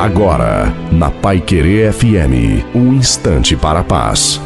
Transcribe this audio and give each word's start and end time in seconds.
Agora, 0.00 0.74
na 0.90 1.10
Pai 1.10 1.42
Querer 1.42 1.92
FM, 1.92 2.64
um 2.74 2.94
instante 2.94 3.54
para 3.54 3.80
a 3.80 3.84
paz. 3.84 4.40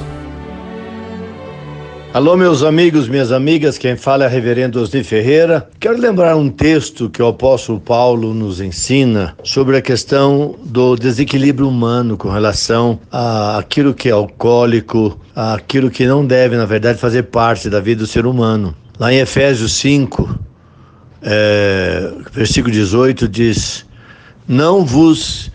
Alô, 2.13 2.37
meus 2.37 2.65
amigos, 2.65 3.07
minhas 3.07 3.31
amigas, 3.31 3.79
quem 3.79 3.97
fala 3.97 4.25
é 4.25 4.29
Reverendo 4.29 4.81
Osni 4.81 5.05
Ferreira. 5.05 5.69
Quero 5.79 5.97
lembrar 5.97 6.35
um 6.35 6.51
texto 6.51 7.09
que 7.09 7.23
o 7.23 7.29
apóstolo 7.29 7.79
Paulo 7.79 8.35
nos 8.35 8.61
ensina 8.61 9.37
sobre 9.45 9.77
a 9.77 9.81
questão 9.81 10.57
do 10.65 10.97
desequilíbrio 10.97 11.69
humano 11.69 12.17
com 12.17 12.31
relação 12.31 12.99
àquilo 13.13 13.95
que 13.95 14.09
é 14.09 14.13
alcoólico, 14.13 15.21
àquilo 15.37 15.89
que 15.89 16.05
não 16.05 16.27
deve, 16.27 16.57
na 16.57 16.67
verdade, 16.67 16.99
fazer 16.99 17.23
parte 17.23 17.71
da 17.71 17.79
vida 17.79 18.01
do 18.01 18.09
ser 18.09 18.27
humano. 18.27 18.75
Lá 18.99 19.13
em 19.13 19.19
Efésios 19.19 19.75
5, 19.75 20.37
é, 21.23 22.13
versículo 22.33 22.75
18, 22.75 23.29
diz 23.29 23.87
não 24.47 24.85
vos 24.85 25.51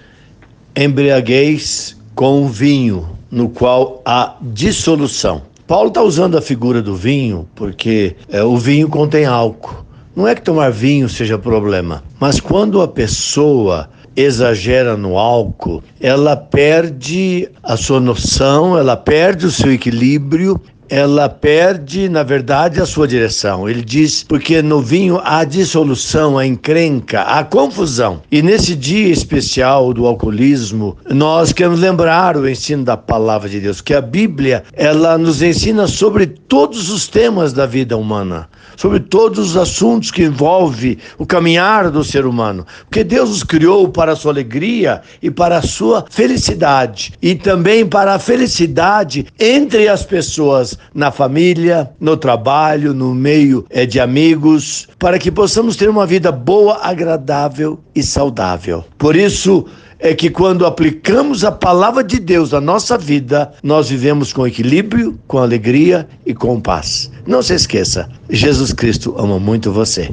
embriagueis 0.76 1.98
com 2.16 2.48
vinho, 2.48 3.10
no 3.32 3.50
qual 3.50 4.02
há 4.06 4.36
dissolução. 4.42 5.42
Paulo 5.68 5.90
está 5.90 6.02
usando 6.02 6.38
a 6.38 6.42
figura 6.42 6.82
do 6.82 6.96
vinho 6.96 7.48
porque 7.56 8.16
é, 8.28 8.44
o 8.44 8.58
vinho 8.58 8.90
contém 8.90 9.26
álcool. 9.26 9.86
Não 10.16 10.28
é 10.28 10.34
que 10.36 10.42
tomar 10.42 10.72
vinho 10.72 11.08
seja 11.08 11.38
problema, 11.38 12.04
mas 12.20 12.40
quando 12.40 12.82
a 12.82 12.88
pessoa 12.88 13.90
exagera 14.16 14.98
no 14.98 15.18
álcool, 15.18 15.82
ela 16.02 16.36
perde 16.36 17.48
a 17.64 17.78
sua 17.78 18.00
noção, 18.00 18.78
ela 18.78 18.98
perde 18.98 19.46
o 19.46 19.52
seu 19.52 19.72
equilíbrio, 19.72 20.60
ela 20.90 21.30
perde, 21.30 22.10
na 22.10 22.24
verdade, 22.24 22.82
a 22.82 22.86
sua 22.86 23.08
direção. 23.08 23.70
Ele 23.70 23.84
diz, 23.84 24.24
porque 24.24 24.62
no 24.62 24.82
vinho 24.82 25.22
há 25.24 25.44
dissolução, 25.44 26.38
a 26.38 26.46
encrenca, 26.46 27.22
a 27.22 27.44
confusão. 27.44 28.22
E 28.32 28.42
nesse 28.42 28.76
dia 28.76 29.10
especial 29.10 29.94
do 29.94 30.08
alcoolismo, 30.08 30.98
nós 31.08 31.54
queremos 31.54 31.80
lembrar 31.80 32.36
o 32.36 32.50
ensino 32.50 32.84
da 32.84 32.98
palavra 32.98 33.48
de 33.48 33.60
Deus, 33.60 33.82
que 33.82 33.94
a 33.94 34.02
Bíblia, 34.02 34.64
ela 34.74 35.18
nos 35.18 35.42
ensina 35.42 35.88
sobre 35.88 36.26
todos 36.26 36.90
os 36.90 37.08
temas 37.08 37.54
da 37.54 37.68
vida 37.68 37.96
humana, 37.96 38.50
sobre 38.76 39.00
todos 39.00 39.50
os 39.50 39.58
assuntos 39.58 40.10
que 40.10 40.24
envolvem 40.24 40.98
o 41.18 41.26
caminhar 41.26 41.92
do 41.92 42.04
ser 42.04 42.26
humano. 42.26 42.66
Porque 42.86 43.04
Deus 43.04 43.30
nos 43.30 43.44
criou 43.44 43.90
para 43.90 44.14
a 44.14 44.16
sua 44.16 44.32
alegria 44.32 45.02
e 45.22 45.30
para 45.30 45.58
a 45.58 45.62
sua 45.62 46.06
felicidade, 46.10 47.14
e 47.22 47.36
também 47.36 47.86
para 47.86 48.16
a 48.16 48.20
felicidade 48.20 49.28
entre 49.40 49.88
as 49.88 50.04
pessoas 50.04 50.79
na 50.94 51.12
família, 51.12 51.90
no 52.00 52.18
trabalho, 52.18 52.94
no 52.94 53.14
meio 53.14 53.66
é, 53.70 53.86
de 53.86 54.00
amigos, 54.00 54.88
para 54.98 55.20
que 55.20 55.32
possamos 55.32 55.76
ter 55.76 55.90
uma 55.90 56.06
vida 56.06 56.32
boa, 56.32 56.80
agradável 56.82 57.80
e 57.96 58.04
saudável. 58.04 58.84
Por 58.98 59.16
isso, 59.16 59.66
é 60.00 60.14
que 60.14 60.30
quando 60.30 60.66
aplicamos 60.66 61.44
a 61.44 61.52
palavra 61.52 62.04
de 62.04 62.20
Deus 62.20 62.52
na 62.52 62.62
nossa 62.62 62.98
vida, 62.98 63.52
nós 63.62 63.90
vivemos 63.90 64.32
com 64.32 64.48
equilíbrio, 64.48 65.20
com 65.28 65.38
alegria 65.38 66.08
e 66.26 66.34
com 66.34 66.60
paz. 66.60 67.12
Não 67.28 67.42
se 67.44 67.54
esqueça, 67.54 68.10
Jesus 68.30 68.72
Cristo 68.72 69.14
ama 69.18 69.40
muito 69.40 69.72
você. 69.72 70.10